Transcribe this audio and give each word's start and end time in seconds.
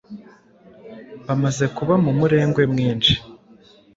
bamaze 1.25 1.65
kuba 1.75 1.93
mu 2.03 2.11
murengwe 2.19 2.63
mwinshi, 2.71 3.13